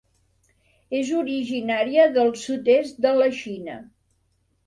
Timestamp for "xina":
3.43-3.79